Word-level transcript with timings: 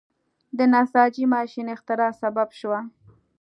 د 0.57 0.59
نساجۍ 0.73 1.25
ماشین 1.35 1.67
اختراع 1.75 2.11
سبب 2.21 2.49
شو. 2.59 2.69